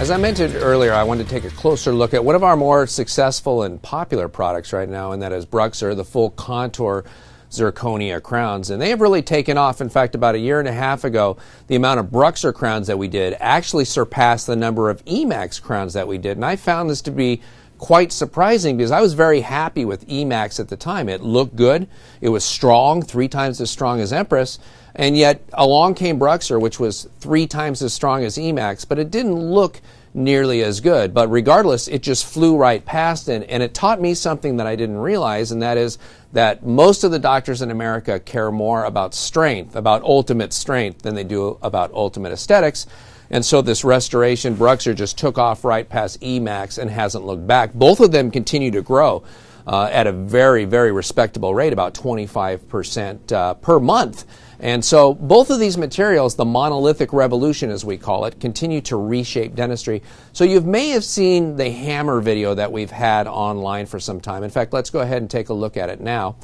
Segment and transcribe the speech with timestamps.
[0.00, 2.56] As I mentioned earlier, I wanted to take a closer look at one of our
[2.56, 7.04] more successful and popular products right now, and that is BruxZir, the full contour
[7.50, 8.70] zirconia crowns.
[8.70, 9.80] And they have really taken off.
[9.80, 12.96] In fact, about a year and a half ago, the amount of BruxZir crowns that
[12.96, 16.36] we did actually surpassed the number of Emax crowns that we did.
[16.36, 17.42] And I found this to be
[17.78, 21.08] quite surprising because I was very happy with Emax at the time.
[21.08, 21.88] It looked good.
[22.20, 24.60] It was strong, three times as strong as Empress.
[24.98, 29.12] And yet along came BruxZir, which was three times as strong as Emax, but it
[29.12, 29.80] didn't look
[30.12, 31.14] nearly as good.
[31.14, 34.74] But regardless, it just flew right past and, and it taught me something that I
[34.74, 35.98] didn't realize, and that is
[36.32, 41.14] that most of the doctors in America care more about strength, about ultimate strength, than
[41.14, 42.86] they do about ultimate aesthetics.
[43.30, 47.72] And so this restoration, BruxZir just took off right past Emax and hasn't looked back.
[47.72, 49.22] Both of them continue to grow
[49.68, 54.24] uh, at a very, very respectable rate, about 25% uh, per month.
[54.60, 58.96] And so both of these materials, the monolithic revolution as we call it, continue to
[58.96, 60.02] reshape dentistry.
[60.32, 64.42] So you may have seen the hammer video that we've had online for some time.
[64.42, 66.36] In fact, let's go ahead and take a look at it now.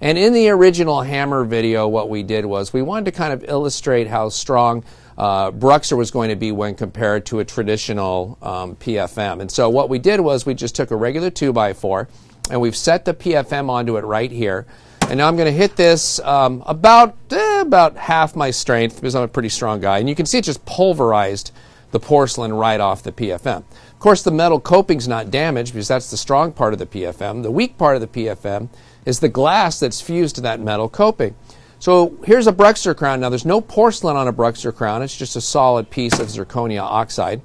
[0.00, 3.44] And in the original hammer video, what we did was we wanted to kind of
[3.48, 4.84] illustrate how strong
[5.16, 9.40] uh, BruxZir was going to be when compared to a traditional um, PFM.
[9.40, 12.08] And so what we did was we just took a regular 2x4
[12.50, 14.66] and we've set the PFM onto it right here.
[15.08, 19.14] And now I'm going to hit this um, about eh, about half my strength because
[19.14, 19.98] I'm a pretty strong guy.
[19.98, 21.52] And you can see it just pulverized
[21.90, 23.58] the porcelain right off the PFM.
[23.58, 27.42] Of course, the metal coping's not damaged because that's the strong part of the PFM.
[27.42, 28.68] The weak part of the PFM
[29.04, 31.36] is the glass that's fused to that metal coping.
[31.78, 33.20] So here's a BruxZir crown.
[33.20, 35.02] Now there's no porcelain on a BruxZir crown.
[35.02, 37.42] It's just a solid piece of zirconia oxide.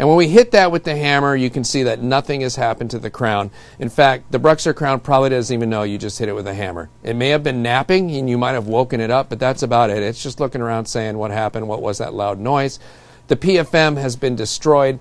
[0.00, 2.90] And when we hit that with the hammer, you can see that nothing has happened
[2.92, 3.50] to the crown.
[3.78, 6.54] In fact, the BruxZir crown probably doesn't even know you just hit it with a
[6.54, 6.88] hammer.
[7.02, 9.90] It may have been napping and you might have woken it up, but that's about
[9.90, 10.02] it.
[10.02, 12.78] It's just looking around saying what happened, what was that loud noise.
[13.28, 15.00] The PFM has been destroyed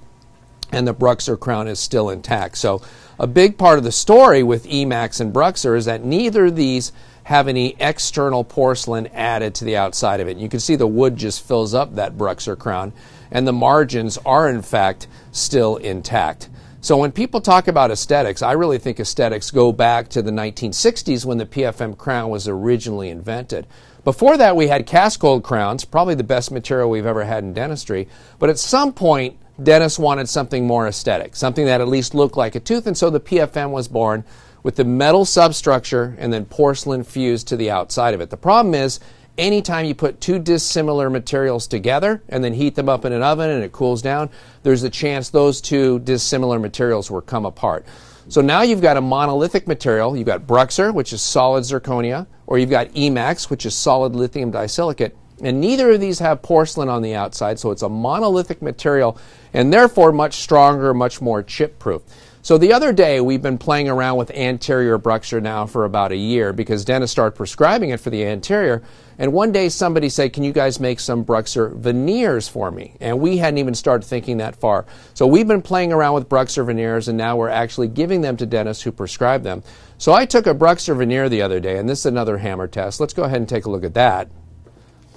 [0.73, 2.57] and the BruxZir crown is still intact.
[2.57, 2.81] So
[3.19, 6.93] a big part of the story with Emax and BruxZir is that neither of these
[7.23, 10.37] have any external porcelain added to the outside of it.
[10.37, 12.93] You can see the wood just fills up that BruxZir crown,
[13.29, 16.49] and the margins are in fact still intact.
[16.81, 21.25] So when people talk about aesthetics, I really think aesthetics go back to the 1960s
[21.25, 23.67] when the PFM crown was originally invented.
[24.05, 27.53] Before that, we had cast gold crowns, probably the best material we've ever had in
[27.53, 28.07] dentistry.
[28.39, 32.55] But at some point, dentists wanted something more aesthetic, something that at least looked like
[32.55, 34.23] a tooth, and so the PFM was born
[34.63, 38.29] with the metal substructure and then porcelain fused to the outside of it.
[38.29, 38.99] The problem is,
[39.37, 43.49] anytime you put two dissimilar materials together and then heat them up in an oven
[43.49, 44.29] and it cools down,
[44.63, 47.85] there's a chance those two dissimilar materials will come apart.
[48.27, 50.15] So now you've got a monolithic material.
[50.15, 54.51] You've got BruxZir, which is solid zirconia, or you've got Emax, which is solid lithium
[54.51, 55.17] disilicate.
[55.41, 59.17] And neither of these have porcelain on the outside, so it's a monolithic material
[59.53, 62.03] and therefore much stronger, much more chip proof.
[62.41, 66.17] So the other day, we've been playing around with anterior BruxZir now for about a
[66.17, 68.81] year because dentists started prescribing it for the anterior.
[69.17, 72.95] And one day somebody said, Can you guys make some BruxZir veneers for me?
[73.01, 74.85] And we hadn't even started thinking that far.
[75.13, 78.45] So we've been playing around with BruxZir veneers and now we're actually giving them to
[78.45, 79.61] dentists who prescribe them.
[79.97, 83.01] So I took a BruxZir veneer the other day, and this is another hammer test.
[83.01, 84.29] Let's go ahead and take a look at that.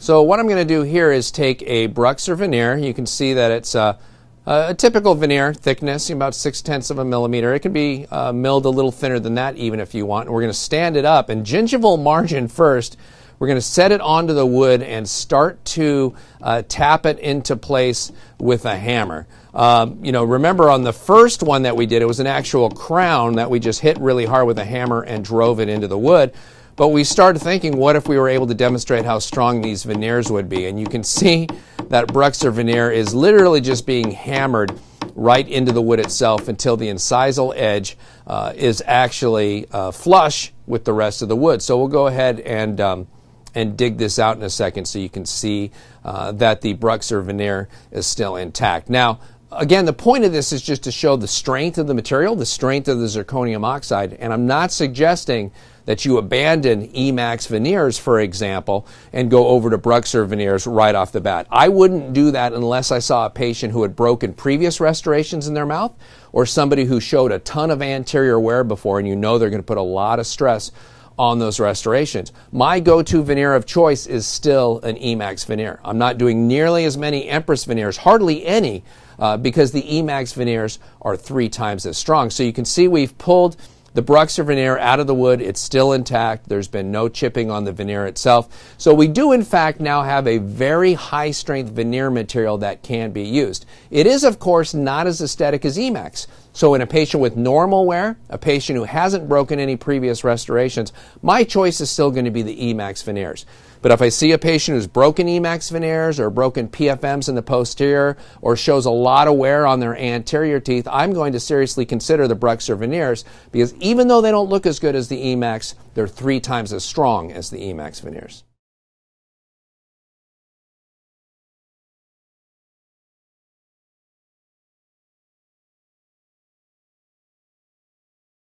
[0.02, 2.76] So what I'm going to do here is take a BruxZir veneer.
[2.76, 3.96] You can see that it's uh,
[4.44, 7.54] uh, a typical veneer thickness, about six tenths of a millimeter.
[7.54, 10.26] It can be uh, milled a little thinner than that, even if you want.
[10.26, 12.96] And we're going to stand it up and gingival margin first.
[13.38, 17.54] We're going to set it onto the wood and start to uh, tap it into
[17.54, 19.28] place with a hammer.
[19.54, 22.70] Um, you know, remember on the first one that we did, it was an actual
[22.70, 25.98] crown that we just hit really hard with a hammer and drove it into the
[25.98, 26.32] wood.
[26.76, 30.30] But we started thinking, what if we were able to demonstrate how strong these veneers
[30.30, 30.66] would be?
[30.66, 31.48] And you can see
[31.88, 34.72] that BruxZir veneer is literally just being hammered
[35.14, 40.84] right into the wood itself until the incisal edge uh, is actually uh, flush with
[40.84, 41.60] the rest of the wood.
[41.60, 43.06] So we'll go ahead and um,
[43.54, 45.70] and dig this out in a second so you can see
[46.04, 48.88] uh, that the BruxZir veneer is still intact.
[48.88, 49.20] Now,
[49.56, 52.46] again, the point of this is just to show the strength of the material, the
[52.46, 55.52] strength of the zirconium oxide, and I'm not suggesting
[55.84, 61.12] that you abandon Emax veneers, for example, and go over to BruxZir veneers right off
[61.12, 61.46] the bat.
[61.50, 65.54] I wouldn't do that unless I saw a patient who had broken previous restorations in
[65.54, 65.92] their mouth
[66.32, 69.62] or somebody who showed a ton of anterior wear before and you know they're going
[69.62, 70.70] to put a lot of stress
[71.18, 72.32] on those restorations.
[72.52, 75.80] My go-to veneer of choice is still an Emax veneer.
[75.84, 78.82] I'm not doing nearly as many Empress veneers, hardly any,
[79.18, 82.30] uh, because the Emax veneers are three times as strong.
[82.30, 83.56] So you can see we've pulled
[83.94, 86.48] The BruxZir veneer out of the wood, it's still intact.
[86.48, 88.74] There's been no chipping on the veneer itself.
[88.78, 93.12] So we do in fact now have a very high strength veneer material that can
[93.12, 93.66] be used.
[93.90, 96.26] It is of course not as aesthetic as Emax.
[96.52, 100.92] So in a patient with normal wear, a patient who hasn't broken any previous restorations,
[101.22, 103.46] my choice is still going to be the Emax veneers.
[103.80, 107.42] But if I see a patient who's broken Emax veneers or broken PFMs in the
[107.42, 111.84] posterior or shows a lot of wear on their anterior teeth, I'm going to seriously
[111.84, 115.74] consider the BruxZir veneers because even though they don't look as good as the Emax,
[115.94, 118.44] they're three times as strong as the Emax veneers.